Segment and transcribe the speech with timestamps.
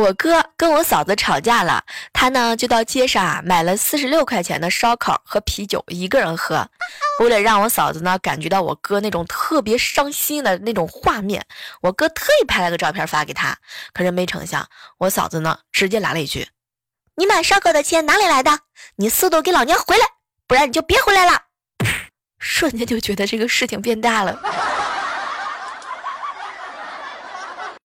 [0.00, 1.84] 我哥跟我嫂子吵架了
[2.14, 6.66] 他呢就到街上啊买了四十六块钱的烧烤和啤酒一个人喝。
[7.20, 11.44] 为了让我嫂子呢感觉到我哥那种特别伤心的那种画面
[11.82, 13.54] 我哥特意拍了个照片发给他
[13.92, 14.66] 可是没成想
[14.96, 16.48] 我嫂子呢直接来了一句
[17.16, 18.60] 你买烧烤的钱哪里来的？
[18.96, 20.04] 你速度给老娘回来
[20.46, 21.42] 不然你就别回来了。
[22.38, 24.40] 瞬间就觉得这个事情变大了。